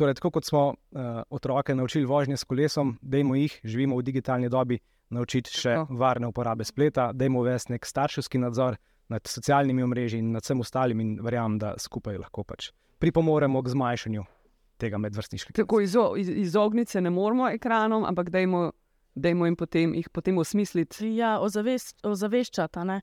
Torej, 0.00 0.16
tako 0.16 0.30
kot 0.38 0.46
smo 0.48 0.62
uh, 0.72 1.08
otroke 1.28 1.74
naučili 1.76 2.08
vožnje 2.08 2.38
s 2.40 2.46
kolesom, 2.48 2.94
dajmo 3.02 3.34
jih, 3.36 3.58
živimo 3.64 3.98
v 3.98 4.04
digitalni 4.06 4.48
dobi, 4.48 4.78
naučiti 5.12 5.52
še 5.52 5.74
Tako. 5.76 5.96
varne 6.00 6.30
uporabe 6.30 6.64
spleta, 6.64 7.10
dajmo 7.12 7.42
uvesti 7.42 7.74
nek 7.74 7.84
starševski 7.84 8.40
nadzor 8.40 8.78
nad 9.12 9.26
socialnimi 9.28 9.84
omrežji 9.84 10.22
in 10.22 10.30
nad 10.32 10.46
vsem 10.46 10.62
ostalim, 10.64 11.02
in 11.04 11.18
verjamem, 11.20 11.58
da 11.60 11.74
skupaj 11.76 12.16
lahko 12.16 12.46
pač 12.48 12.70
pripomoremo 13.00 13.62
k 13.62 13.72
zmanjšanju 13.74 14.24
tega 14.80 14.98
medvrstniškega. 15.00 15.56
Tako 15.56 15.80
izo, 15.84 16.06
iz, 16.16 16.28
izogniti 16.46 16.96
se 16.96 17.00
ne 17.00 17.10
moramo 17.10 17.50
ekranom, 17.50 18.04
ampak 18.08 18.30
dajmo, 18.32 18.70
dajmo 19.14 19.48
jim 19.50 19.56
potem, 19.56 19.94
jih 20.00 20.08
potem 20.08 20.38
osmisliti. 20.40 21.12
Ja, 21.16 21.38
ozavest, 21.44 21.98
ozaveščata. 22.06 22.84
ne. 22.84 23.00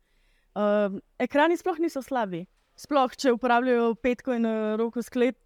Uh, 0.57 0.97
ekrani 1.21 1.57
sploh 1.57 1.77
niso 1.81 2.01
slabi. 2.01 2.47
Sploh, 2.77 3.13
če 3.13 3.33
uporabljajo 3.33 3.93
petko 4.01 4.33
in 4.37 4.45
uh, 4.45 4.73
roko 4.81 5.01
sklep, 5.05 5.37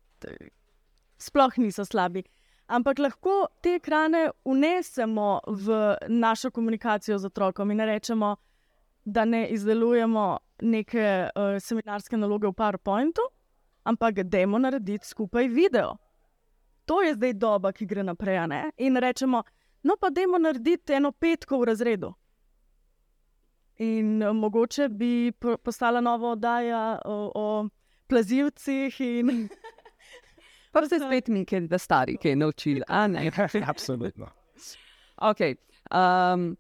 sploh 1.21 1.57
niso 1.57 1.85
slabi. 1.85 2.23
Ampak 2.71 2.99
lahko 2.99 3.47
te 3.61 3.75
ekrane 3.75 4.29
unesemo 4.47 5.41
v 5.47 5.95
našo 6.07 6.51
komunikacijo 6.51 7.17
z 7.19 7.27
otrokom 7.27 7.71
in 7.71 7.77
ne 7.77 7.85
rečemo, 7.85 8.35
da 9.05 9.25
ne 9.25 9.47
izdelujemo 9.49 10.37
neke 10.61 11.05
uh, 11.35 11.57
seminarske 11.59 12.17
naloge 12.17 12.47
v 12.47 12.53
PowerPointu, 12.53 13.25
ampak 13.83 14.23
da 14.23 14.37
jemo 14.37 14.59
narediti 14.59 15.07
skupaj 15.07 15.47
video. 15.47 15.97
To 16.85 17.01
je 17.01 17.13
zdaj 17.13 17.33
doba, 17.33 17.71
ki 17.71 17.85
gre 17.85 18.03
naprej. 18.03 18.39
In 18.77 18.97
rečemo, 18.97 19.43
no 19.83 19.95
pa 19.99 20.09
da 20.09 20.21
jemo 20.21 20.37
narediti 20.37 20.93
eno 20.93 21.11
petko 21.11 21.59
v 21.59 21.65
razredu. 21.65 22.13
In 23.77 24.23
uh, 24.23 24.35
mogoče 24.35 24.89
bi 24.89 25.31
postala 25.63 26.01
nova 26.01 26.31
oddaja 26.37 27.01
o, 27.05 27.31
o 27.35 27.67
plazilcih. 28.07 29.01
In... 29.01 29.49
pa 30.71 30.85
se 30.87 30.99
spet 30.99 31.27
mi, 31.27 31.45
ki 31.45 31.55
je 31.55 31.79
stari, 31.79 32.17
ki 32.17 32.29
je 32.29 32.35
naučil. 32.35 32.81
Absolutno. 33.73 34.29
Okay. 35.21 35.55
Um, 35.91 36.55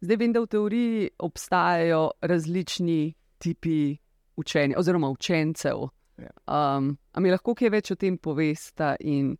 zdaj 0.00 0.16
vem, 0.16 0.32
da 0.32 0.40
v 0.40 0.46
teoriji 0.46 1.10
obstajajo 1.18 2.10
različni 2.20 3.14
tipi 3.38 3.96
učenja, 4.36 4.78
oziroma 4.78 5.08
učencev. 5.08 5.88
Ja. 6.18 6.30
Um, 6.46 6.96
a 7.12 7.20
mi 7.20 7.30
lahko 7.30 7.54
kaj 7.54 7.70
več 7.70 7.92
o 7.92 7.98
tem 8.00 8.16
poveste 8.18 8.94
in 9.00 9.34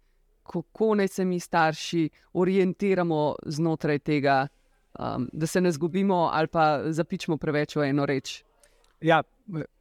kako 0.46 0.94
naj 1.00 1.08
se 1.08 1.24
mi 1.24 1.40
starši 1.40 2.08
orientiramo 2.38 3.22
znotraj 3.46 3.98
tega, 3.98 4.46
um, 4.98 5.28
da 5.32 5.46
se 5.46 5.60
ne 5.60 5.72
zgubimo 5.72 6.28
ali 6.32 6.46
pa 6.52 6.92
zapičemo 6.92 7.36
preveč 7.36 7.76
v 7.76 7.88
eno 7.88 8.06
reč. 8.06 8.42
Ja, 9.00 9.22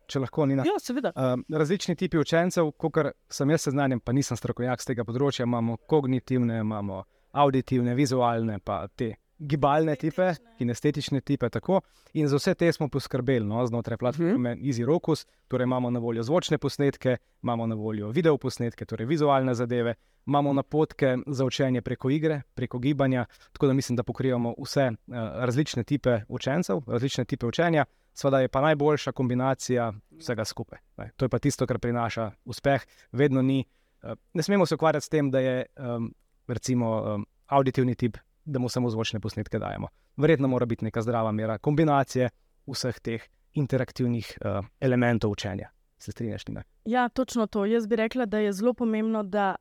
če 0.08 0.20
lahko 0.20 0.46
ni 0.46 0.56
na. 0.56 0.64
Ja, 0.68 0.78
seveda. 0.82 1.12
Um, 1.16 1.46
različni 1.50 1.96
tipi 1.96 2.18
učencev, 2.22 2.72
kot 2.78 3.00
sem 3.30 3.50
jaz 3.50 3.68
seznanjen, 3.68 4.00
pa 4.00 4.14
nisem 4.16 4.38
strokovnjak 4.38 4.82
z 4.82 4.94
tega 4.94 5.06
področja, 5.08 5.46
imamo 5.46 5.78
kognitivne, 5.88 6.62
imamo 6.64 7.04
auditivne, 7.36 7.96
vizualne, 7.96 8.60
pa 8.64 8.86
te 8.88 9.16
gibalne 9.40 9.96
tipe, 9.96 10.34
kinestetične 10.58 11.22
tipe. 11.22 11.50
Tako. 11.50 11.82
In 12.14 12.28
za 12.28 12.40
vse 12.40 12.54
te 12.56 12.72
smo 12.72 12.88
poskrbeli 12.90 13.46
no, 13.46 13.66
znotraj 13.68 13.98
platforme 13.98 14.38
mm 14.38 14.44
-hmm. 14.44 14.68
Easy 14.68 14.86
Rocus. 14.86 15.26
Torej 15.48 15.64
imamo 15.64 15.90
na 15.90 16.00
voljo 16.00 16.24
zvočne 16.24 16.58
posnetke, 16.58 17.18
imamo 17.44 17.68
na 17.68 17.76
voljo 17.76 18.10
video 18.10 18.38
posnetke, 18.38 18.86
torej 18.86 19.06
vizualne 19.06 19.56
zadeve, 19.56 19.94
imamo 20.26 20.54
napotke 20.54 21.18
za 21.28 21.46
učenje 21.46 21.82
preko 21.82 22.10
igre, 22.10 22.42
preko 22.54 22.80
gibanja. 22.80 23.26
Tako 23.52 23.68
da 23.68 23.74
mislim, 23.74 23.96
da 23.96 24.04
pokrivamo 24.04 24.56
vse 24.64 24.92
uh, 24.92 25.16
različne 25.36 25.84
tipe 25.84 26.22
učencev, 26.28 26.82
različne 26.88 27.26
tipe 27.26 27.46
učenja. 27.46 27.86
Sveda 28.16 28.40
je 28.40 28.48
pa 28.48 28.62
najboljša 28.62 29.12
kombinacija 29.12 29.90
vsega 30.20 30.46
skupaj. 30.46 30.80
Ne. 30.98 31.10
To 31.16 31.26
je 31.26 31.30
pa 31.30 31.40
tisto, 31.40 31.68
kar 31.68 31.80
prinaša 31.80 32.32
uspeh. 32.46 32.86
Vedno 33.12 33.42
ni. 33.42 33.66
Uh, 34.04 34.16
ne 34.34 34.44
smemo 34.44 34.66
se 34.66 34.76
ukvarjati 34.76 35.06
s 35.06 35.10
tem, 35.10 35.32
da 35.32 35.40
je 35.40 35.66
um, 35.76 36.14
recimo 36.48 37.02
um, 37.02 37.26
auditivni 37.48 37.96
tip 37.96 38.18
da 38.46 38.60
mu 38.60 38.70
samo 38.70 38.90
zvočne 38.90 39.20
posnetke 39.20 39.60
dajemo. 39.60 39.88
Verjetno 40.18 40.48
mora 40.48 40.66
biti 40.66 40.86
neka 40.86 41.02
zdrava 41.02 41.32
mera 41.32 41.58
kombinacije 41.58 42.30
vseh 42.68 43.00
teh 43.00 43.24
interaktivnih 43.54 44.38
uh, 44.42 44.66
elementov 44.80 45.32
učenja. 45.32 45.70
Se 45.98 46.12
strinjaš, 46.12 46.48
Nina? 46.48 46.64
Ja, 46.86 47.10
točno 47.10 47.48
to. 47.48 47.66
Jaz 47.66 47.88
bi 47.88 47.96
rekla, 47.96 48.26
da 48.26 48.40
je 48.40 48.54
zelo 48.54 48.74
pomembno, 48.74 49.24
da 49.24 49.56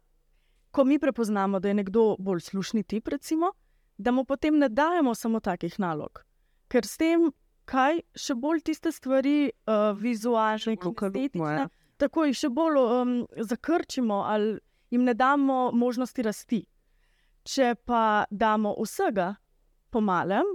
ko 0.70 0.84
mi 0.84 0.98
prepoznamo, 0.98 1.60
da 1.60 1.68
je 1.68 1.74
nekdo 1.74 2.16
bolj 2.18 2.40
slušni 2.40 2.82
tip, 2.82 3.08
recimo, 3.08 3.52
da 3.96 4.10
mu 4.10 4.24
potem 4.24 4.58
ne 4.58 4.68
dajemo 4.68 5.14
samo 5.14 5.40
takih 5.40 5.80
nalog. 5.80 6.24
Ker 6.68 6.86
s 6.86 6.96
tem, 6.96 7.30
kaj 7.64 8.00
še 8.16 8.34
bolj 8.34 8.62
tiste 8.68 8.92
stvari, 8.92 9.50
uh, 9.66 9.92
vizualne, 9.98 10.76
kinestetične, 10.76 11.68
tako 12.00 12.28
jih 12.28 12.38
še 12.38 12.50
bolj 12.52 12.80
um, 12.82 13.16
zakrčimo 13.36 14.22
ali 14.28 14.58
jim 14.90 15.04
ne 15.04 15.14
damo 15.14 15.70
možnosti 15.72 16.22
rasti. 16.22 16.60
Če 17.44 17.74
pa 17.84 18.24
damo 18.30 18.72
vsega 18.78 19.34
po 19.92 20.00
malem, 20.00 20.46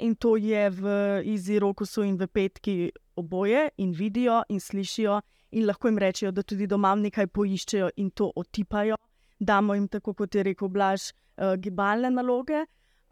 in 0.00 0.14
to 0.16 0.36
je 0.36 0.70
v 0.70 0.84
Izi 1.24 1.58
Rokusu 1.58 2.02
in 2.02 2.16
v 2.16 2.26
Petki 2.26 2.90
oboje, 3.16 3.68
in 3.78 3.92
vidijo 3.92 4.42
in 4.48 4.60
slišijo, 4.60 5.20
in 5.52 5.66
lahko 5.66 5.88
jim 5.88 5.98
rečejo, 5.98 6.32
da 6.32 6.42
tudi 6.42 6.66
doma 6.66 6.94
nekaj 6.94 7.26
poiščejo 7.26 7.90
in 7.96 8.10
to 8.10 8.32
otipajo, 8.34 8.96
damo 9.38 9.74
jim, 9.74 9.88
tako 9.88 10.14
kot 10.14 10.34
je 10.34 10.42
rekel 10.42 10.68
Blaž, 10.68 11.12
uh, 11.36 11.56
gibalne 11.60 12.10
naloge. 12.10 12.64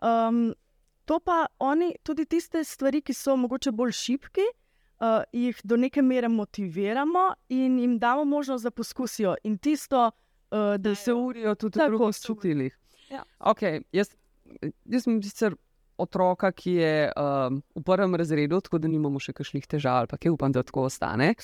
Um, 0.02 0.54
to 1.06 1.18
pa 1.22 1.46
oni, 1.62 1.94
tudi 2.02 2.26
tiste 2.26 2.64
stvari, 2.64 3.00
ki 3.02 3.14
so 3.14 3.36
mogoče 3.38 3.72
bolj 3.72 3.94
šipki. 3.96 4.46
Uh, 4.96 5.20
jih 5.32 5.58
do 5.64 5.76
neke 5.76 6.00
mere 6.02 6.28
motiviramo 6.32 7.34
in 7.52 7.74
jim 7.78 7.98
damo 8.00 8.24
možnost, 8.24 8.64
da 8.64 8.70
poskusijo. 8.70 9.34
In 9.44 9.58
tisto, 9.58 10.06
uh, 10.08 10.76
da 10.80 10.94
se 10.94 11.12
urijo 11.12 11.54
tudi 11.54 11.78
v 11.78 11.88
drugih 11.90 12.20
čutilih. 12.26 12.78
Ja. 13.10 13.22
Okay, 13.38 13.82
jaz, 13.92 14.14
jaz 14.88 15.04
sem 15.04 15.20
sicer 15.22 15.54
otroka, 15.98 16.50
ki 16.52 16.72
je 16.80 17.12
um, 17.12 17.60
v 17.76 17.82
prvem 17.84 18.14
razredu, 18.14 18.60
tako 18.60 18.80
da 18.80 18.88
nimamo 18.88 19.20
še 19.22 19.34
kakšnih 19.36 19.66
težav, 19.68 20.08
pa 20.10 20.18
ki 20.20 20.32
upam, 20.32 20.52
da 20.52 20.64
tako 20.66 20.86
ostane. 20.90 21.34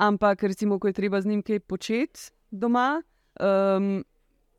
Ampak, 0.00 0.44
recimo, 0.48 0.78
ko 0.80 0.88
je 0.88 0.96
treba 0.96 1.20
z 1.20 1.32
njim 1.32 1.42
kaj 1.44 1.60
početi 1.68 2.30
doma, 2.50 3.02
um, 3.40 4.02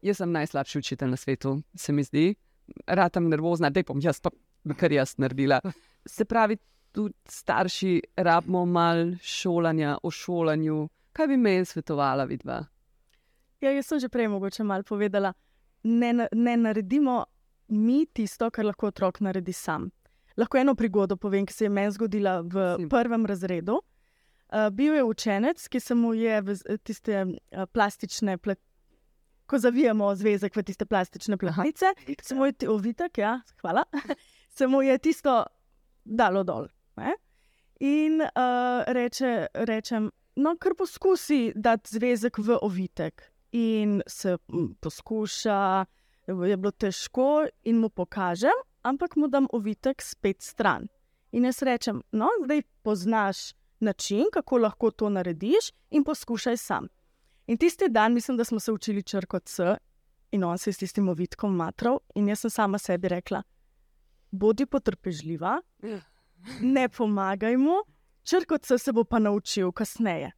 jaz 0.06 0.22
sem 0.22 0.34
najslabši 0.34 0.82
učitelj 0.86 1.14
na 1.14 1.20
svetu, 1.20 1.58
se 1.76 1.94
mi 1.94 2.06
zdi. 2.06 2.28
Rad 2.88 3.14
sem 3.14 3.30
nervozna, 3.30 3.70
da 3.70 3.84
bom 3.88 4.00
jaz 4.02 4.22
pa 4.22 4.32
kar 4.80 4.92
jaz 4.92 5.16
naredila. 5.18 5.60
Se 6.06 6.26
pravi, 6.26 6.58
tudi 6.92 7.14
starši 7.30 8.02
rabimo 8.18 8.66
malo 8.66 9.16
šolanja 9.22 9.98
o 10.04 10.12
šolanju. 10.12 10.88
Kaj 11.14 11.28
bi 11.28 11.38
meni 11.38 11.66
svetovala, 11.66 12.26
vidva? 12.26 12.64
Ja, 13.62 13.72
jaz 13.72 13.88
sem 13.88 14.00
že 14.00 14.10
prej 14.10 14.28
mogoče 14.28 14.64
malo 14.64 14.84
povedala 14.84 15.34
ne, 15.84 16.28
ne 16.32 16.58
naredimo 16.58 17.26
mi 17.68 18.06
tisto, 18.06 18.50
kar 18.52 18.66
lahko 18.66 18.88
otrok 18.88 19.20
naredi 19.20 19.54
sam. 19.54 19.90
Lahko 20.38 20.58
eno 20.58 20.76
prigodo 20.76 21.18
povem, 21.18 21.46
ki 21.46 21.54
se 21.54 21.66
je 21.66 21.70
meni 21.70 21.92
zgodila 21.92 22.40
v 22.42 22.76
Sim. 22.78 22.90
prvem 22.90 23.26
razredu. 23.26 23.82
Uh, 24.54 24.70
bil 24.70 24.96
je 24.96 25.04
učenec, 25.04 25.68
ki 25.68 25.80
se 25.80 25.96
mu 25.96 26.14
je 26.14 26.42
v 26.42 26.56
tiste 26.84 27.26
uh, 27.26 27.66
plastične, 27.74 28.38
ko 29.46 29.60
zavijamo 29.60 30.16
zvezek 30.16 30.56
v 30.56 30.64
tiste 30.64 30.86
plastične 30.86 31.38
plahnice, 31.38 31.94
se 32.22 32.36
mu 32.36 32.46
je 32.46 32.70
ovitek, 32.70 33.18
ja, 33.18 33.42
hvala, 33.62 33.84
se 34.58 34.68
mu 34.68 34.82
je 34.82 34.98
tisto 34.98 35.44
dalo 36.06 36.44
dol. 36.44 36.68
Ne? 36.96 37.16
In 37.80 38.22
uh, 38.22 38.84
reče, 38.88 39.48
rečem, 39.54 40.12
no, 40.36 40.56
kar 40.60 40.76
poskusi 40.78 41.52
dati 41.56 41.98
zvezek 41.98 42.38
v 42.38 42.58
ovitek 42.62 43.30
in 43.52 44.02
se 44.08 44.38
poskuša, 44.82 45.86
je 46.28 46.58
bilo 46.58 46.72
težko, 46.72 47.46
in 47.64 47.82
mu 47.84 47.90
pokažem, 47.90 48.56
ampak 48.82 49.16
mu 49.16 49.28
dam 49.28 49.48
ovitek 49.52 50.02
spet 50.02 50.42
stran. 50.42 50.88
In 51.32 51.46
jaz 51.46 51.62
rečem, 51.62 52.02
no, 52.12 52.30
zdaj 52.46 52.62
poznaš 52.82 53.54
način, 53.80 54.26
kako 54.34 54.58
lahko 54.58 54.92
to 54.92 55.10
narediš, 55.10 55.72
in 55.92 56.04
poskušaj 56.04 56.58
sam. 56.58 56.88
In 57.48 57.58
tisti 57.58 57.90
dan, 57.90 58.14
mislim, 58.14 58.38
da 58.38 58.44
smo 58.44 58.60
se 58.60 58.72
učili 58.72 59.04
črko 59.04 59.40
C, 59.40 59.76
in 60.32 60.44
on 60.44 60.58
se 60.58 60.70
je 60.70 60.74
s 60.74 60.78
tistim 60.78 61.10
ovitkom 61.10 61.56
matral, 61.56 62.00
in 62.16 62.28
jaz 62.28 62.40
sem 62.40 62.50
sama 62.50 62.78
sebi 62.78 63.08
rekla: 63.08 63.44
Bodi 64.32 64.66
potrpežljiva, 64.66 65.62
ne 66.62 66.90
pomagaj 66.90 67.58
mu, 67.58 67.76
črko 68.24 68.58
C 68.58 68.78
se 68.78 68.92
bo 68.92 69.04
pa 69.04 69.20
naučil 69.20 69.72
kasneje. 69.72 70.32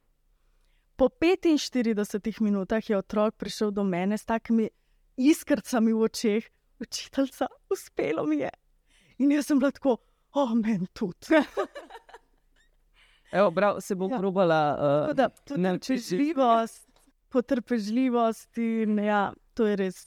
Po 0.96 1.08
45 1.08 2.40
minutah 2.40 2.90
je 2.90 2.98
otrok 2.98 3.34
prišel 3.36 3.70
do 3.70 3.84
mene 3.84 4.18
s 4.18 4.24
takimi 4.24 4.68
iskrcami 5.16 5.92
v 5.92 6.00
očeh, 6.00 6.44
učiteljica, 6.80 7.46
uspelo 7.70 8.26
mi 8.26 8.36
je. 8.36 8.50
In 9.18 9.32
jaz 9.32 9.46
sem 9.46 9.58
bila 9.58 9.70
tako, 9.70 9.98
oh, 10.32 10.54
meni 10.54 10.86
tudi. 10.92 11.36
Evo, 13.32 13.50
prav, 13.50 13.80
se 13.80 13.94
bom 13.94 14.10
ja. 14.10 14.18
probala 14.18 14.60
uh, 15.10 15.56
naučiti. 15.56 16.34
Potrpežljivost 17.36 18.58
in 18.62 18.96
ja, 19.04 19.28
to 19.54 19.68
je 19.68 19.76
res. 19.76 19.98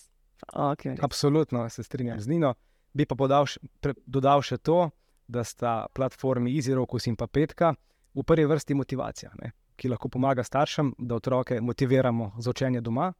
Okay. 0.49 0.97
Absolutno 1.03 1.67
se 1.69 1.83
strinjam 1.83 2.19
z 2.19 2.31
Nino. 2.31 2.55
Bi 2.93 3.05
pa 3.05 3.15
še, 3.45 3.61
pre, 3.83 3.93
dodal 4.05 4.41
še 4.41 4.57
to, 4.57 4.89
da 5.29 5.43
sta 5.45 5.85
platformi 5.93 6.55
EasyRocus 6.57 7.05
in 7.11 7.15
pa 7.19 7.27
Petka 7.27 7.75
v 8.17 8.25
prvi 8.25 8.47
vrsti 8.49 8.73
motivacija. 8.73 9.29
Ne? 9.37 9.53
ki 9.79 9.89
lahko 9.89 10.11
pomaga 10.11 10.43
staršem, 10.43 10.93
da 10.97 11.15
otroke 11.15 11.61
motiviramo 11.61 12.31
za 12.39 12.49
učenje 12.49 12.81
doma. 12.81 13.13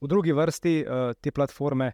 V 0.00 0.08
drugi 0.08 0.32
vrsti 0.32 0.74
uh, 0.82 1.12
te 1.20 1.30
platforme 1.30 1.92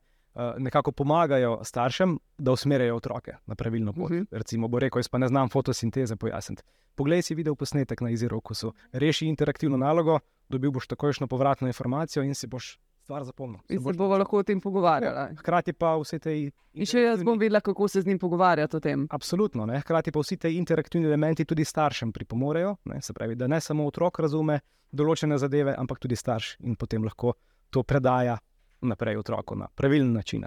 nekako 0.59 0.93
pomagajo 0.93 1.61
staršem, 1.65 2.19
da 2.39 2.53
usmerjajo 2.53 2.97
otroke 2.97 3.37
na 3.47 3.55
pravilno 3.55 3.93
pot. 3.93 4.11
Uh 4.11 4.17
mhm. 4.17 4.23
-huh. 4.23 4.39
Recimo, 4.39 4.69
bo 4.69 4.79
rekel: 4.79 4.99
Jaz 4.99 5.09
pa 5.09 5.19
ne 5.19 5.29
znam 5.29 5.49
fotosinteze 5.49 6.17
pojasniti. 6.17 6.63
Poglej 6.95 7.23
si 7.23 7.35
video 7.35 7.55
posnetek 7.55 8.01
na 8.01 8.11
Izirokusu, 8.11 8.73
reši 8.93 9.27
interaktivno 9.27 9.77
nalogo, 9.77 10.19
dobil 10.49 10.71
boš 10.71 10.87
takojšno 10.87 11.27
povratno 11.27 11.67
informacijo 11.67 12.23
in 12.23 12.35
si 12.35 12.47
boš 12.47 12.79
stvar 13.09 13.25
zapomnil. 13.25 13.61
In 13.69 13.81
se 13.81 13.93
bomo 13.97 14.19
lahko 14.19 14.39
o 14.39 14.43
tem 14.43 14.61
pogovarjali. 14.61 15.37
Hkrati 15.37 15.73
pa 15.73 15.95
vse 15.97 16.19
te. 16.19 16.35
In 16.75 16.87
še 16.87 17.01
jaz 17.01 17.23
bom 17.25 17.39
vedela, 17.39 17.61
kako 17.65 17.89
se 17.89 18.03
z 18.03 18.07
njim 18.07 18.19
pogovarjati 18.19 18.77
o 18.77 18.81
tem. 18.81 19.07
Absolutno. 19.11 19.67
Ne? 19.67 19.81
Hkrati 19.81 20.13
pa 20.13 20.21
vsi 20.21 20.37
ti 20.37 20.57
interaktivni 20.57 21.09
elementi 21.09 21.45
tudi 21.45 21.65
staršem 21.65 22.13
pripomorejo. 22.13 22.77
Ne? 22.85 23.01
Se 23.03 23.13
pravi, 23.13 23.35
da 23.35 23.47
ne 23.47 23.61
samo 23.61 23.87
otrok 23.89 24.21
razume 24.21 24.61
določene 24.93 25.39
zadeve, 25.39 25.75
ampak 25.79 25.99
tudi 26.05 26.17
starš 26.17 26.57
in 26.61 26.77
potem 26.77 27.05
lahko 27.05 27.33
to 27.71 27.83
predaja 27.83 28.37
naprej 28.81 29.17
otroku 29.17 29.55
na 29.55 29.69
pravilen 29.69 30.13
način. 30.13 30.45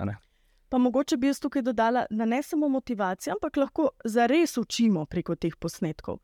Pa 0.69 0.77
mogoče 0.77 1.17
bi 1.17 1.27
jaz 1.27 1.39
tukaj 1.39 1.61
dodala, 1.61 2.05
da 2.09 2.25
ne 2.25 2.43
samo 2.43 2.69
motivacija, 2.69 3.33
ampak 3.33 3.57
lahko 3.57 3.89
zares 4.05 4.57
učimo 4.57 5.05
preko 5.05 5.35
teh 5.35 5.55
posnetkov. 5.55 6.17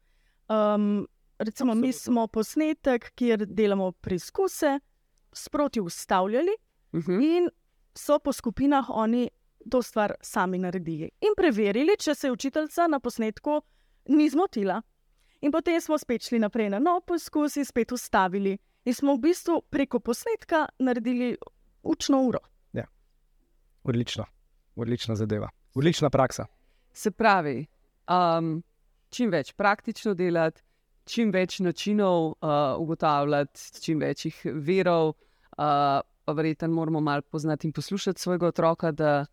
Um, 0.49 1.07
recimo, 1.39 1.75
mi 1.75 1.87
Absolutno. 1.87 2.13
smo 2.13 2.27
posnetek, 2.27 3.11
kjer 3.15 3.45
delamo 3.45 3.91
preizkuse, 3.91 4.79
sproti 5.33 5.81
ustavljali 5.81 6.51
Mhm. 6.93 7.11
in 7.13 7.49
so 7.93 8.19
po 8.19 8.33
skupinah 8.33 8.85
oni 8.89 9.29
to 9.69 9.81
stvar 9.81 10.13
sami 10.21 10.57
naredili 10.57 11.09
in 11.21 11.33
preverili, 11.37 11.97
če 11.99 12.15
se 12.15 12.27
je 12.27 12.31
učiteljica 12.31 12.87
na 12.87 12.99
posnetku 12.99 13.61
ni 14.07 14.29
zmotila. 14.29 14.81
In 15.41 15.51
potem 15.51 15.81
smo 15.81 15.97
spet 15.97 16.21
šli 16.21 16.39
naprej 16.39 16.69
na 16.69 16.79
nov 16.79 17.01
poskus 17.01 17.57
in 17.57 17.65
spet 17.65 17.91
ustavili. 17.91 18.57
In 18.85 18.93
smo 18.93 19.15
v 19.15 19.19
bistvu 19.19 19.61
preko 19.69 19.99
posnetka 19.99 20.65
naredili 20.79 21.37
učno 21.83 22.21
uro. 22.21 22.39
Odlično, 23.87 24.25
odlična 24.75 25.15
zadeva, 25.15 25.49
odlična 25.73 26.09
praksa. 26.09 26.45
Se 26.93 27.11
pravi, 27.11 27.65
um, 28.11 28.63
čim 29.09 29.31
več 29.31 29.53
praktično 29.55 30.11
delati, 30.13 30.61
čim 31.07 31.31
več 31.31 31.59
načinov 31.63 32.25
uh, 32.27 32.35
ugotavljati, 32.77 33.81
čim 33.81 34.03
večjih 34.03 34.41
verov, 34.53 35.07
uh, 35.07 36.03
pa 36.03 36.35
verjetno 36.35 36.67
moramo 36.67 36.99
malo 36.99 37.21
poznati 37.21 37.67
in 37.67 37.73
poslušati 37.73 38.21
svojega 38.21 38.47
otroka, 38.47 38.91
da 38.91 39.25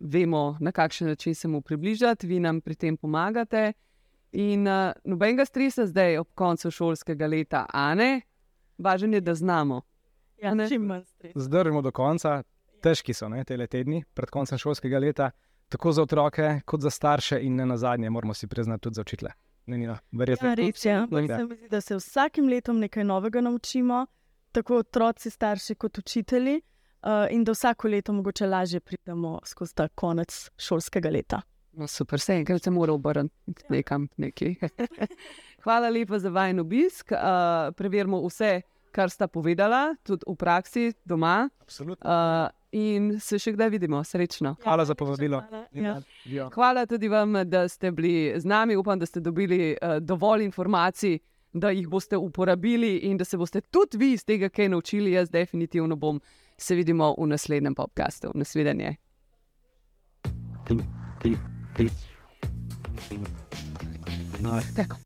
vemo, 0.00 0.56
na 0.60 0.72
kakšen 0.72 1.08
način 1.08 1.34
se 1.34 1.48
mu 1.48 1.62
približati, 1.62 2.26
vi 2.26 2.40
nam 2.40 2.60
pri 2.60 2.74
tem 2.74 2.96
pomagate. 2.96 3.72
In 4.32 4.68
uh, 4.68 4.92
nobenega 5.04 5.44
stresa 5.48 5.86
zdaj 5.86 6.18
ob 6.18 6.34
koncu 6.34 6.70
šolskega 6.70 7.26
leta, 7.26 7.64
a 7.72 7.94
ne, 7.94 8.20
važno 8.78 9.16
je, 9.16 9.20
da 9.20 9.34
znamo. 9.34 9.80
Ja, 10.42 10.54
Ne. 10.54 10.68
čim 10.68 10.82
manj 10.82 11.04
stresa. 11.04 11.40
Zdržimo 11.40 11.82
do 11.82 11.90
konca, 11.92 12.42
težki 12.82 13.14
so 13.14 13.28
ne, 13.28 13.44
te 13.44 13.66
tedni 13.66 14.04
pred 14.14 14.30
koncem 14.30 14.58
šolskega 14.58 14.98
leta, 14.98 15.30
tako 15.68 15.92
za 15.92 16.02
otroke, 16.02 16.60
kot 16.64 16.80
za 16.80 16.90
starše, 16.90 17.40
in 17.42 17.56
ne 17.56 17.66
na 17.66 17.76
zadnje, 17.76 18.10
moramo 18.10 18.34
si 18.34 18.46
priznati 18.46 18.82
tudi 18.82 18.94
za 18.94 19.00
učitele. 19.00 19.30
Ne, 19.66 19.78
Nina, 19.78 19.98
verjetno. 20.12 20.48
Ja, 20.48 20.54
res 20.54 20.84
je. 20.84 20.92
Ja. 20.92 21.06
Se 21.10 21.44
mi 21.44 21.56
zdi, 21.56 21.68
da 21.68 21.80
se 21.80 21.96
vsakim 21.96 22.48
letom 22.48 22.78
nekaj 22.78 23.04
novega 23.04 23.40
naučimo, 23.40 24.06
tako 24.52 24.76
otroci, 24.76 25.30
starši 25.30 25.74
kot 25.74 25.98
učitelji, 25.98 26.60
uh, 27.02 27.26
in 27.30 27.44
da 27.44 27.52
vsako 27.52 27.88
leto 27.88 28.12
mogoče 28.12 28.46
lažje 28.46 28.80
pridemo 28.80 29.40
skozi 29.44 29.74
ta 29.74 29.88
konec 29.88 30.50
šolskega 30.58 31.10
leta. 31.10 31.42
No, 31.72 31.86
super, 31.86 32.18
vse 32.18 32.32
enkrat 32.32 32.62
se 32.62 32.70
mora 32.70 32.92
obrniti 32.92 33.64
nekam. 33.68 34.08
Nekaj. 34.16 34.54
Hvala 35.64 35.88
lepa 35.90 36.18
za 36.18 36.30
vajen 36.30 36.60
obisk. 36.60 37.10
Uh, 37.12 37.74
preverimo 37.76 38.22
vse, 38.26 38.60
kar 38.96 39.12
sta 39.12 39.28
povedala, 39.28 39.92
tudi 40.02 40.24
v 40.24 40.34
praksi, 40.40 40.92
doma. 41.04 41.48
Absolutno. 41.60 42.00
Uh, 42.00 42.48
in 42.72 43.12
se 43.20 43.38
še 43.40 43.52
kdaj 43.52 43.70
vidimo, 43.74 44.00
srečno. 44.04 44.54
Hvala 44.64 44.86
za 44.88 44.96
povabilo. 44.96 45.42
Ja. 45.76 45.98
Ja. 46.24 46.48
Hvala 46.54 46.86
tudi 46.88 47.10
vam, 47.12 47.42
da 47.44 47.66
ste 47.68 47.92
bili 47.92 48.32
z 48.40 48.48
nami. 48.48 48.76
Upam, 48.76 48.98
da 48.98 49.06
ste 49.06 49.20
dobili 49.20 49.74
uh, 49.76 49.98
dovolj 50.00 50.46
informacij, 50.48 51.18
da 51.52 51.70
jih 51.72 51.88
boste 51.88 52.16
uporabili 52.16 52.96
in 53.08 53.16
da 53.20 53.24
se 53.24 53.36
boste 53.36 53.60
tudi 53.60 54.00
vi 54.00 54.12
iz 54.16 54.24
tega 54.24 54.48
kaj 54.48 54.72
naučili. 54.72 55.12
Jaz 55.12 55.30
definitivno 55.30 55.96
bom. 55.96 56.20
Se 56.56 56.74
vidimo 56.74 57.12
v 57.18 57.26
naslednjem 57.28 57.74
podkastu. 57.76 58.30
Nasvidenje. 58.34 58.96
Tako. 64.76 64.94